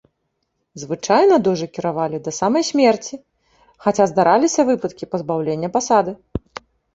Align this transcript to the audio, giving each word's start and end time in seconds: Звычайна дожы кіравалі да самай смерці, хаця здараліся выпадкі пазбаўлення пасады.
Звычайна 0.83 1.35
дожы 1.47 1.67
кіравалі 1.75 2.17
да 2.27 2.33
самай 2.37 2.63
смерці, 2.69 3.15
хаця 3.87 4.09
здараліся 4.13 4.67
выпадкі 4.71 5.05
пазбаўлення 5.13 5.69
пасады. 5.79 6.11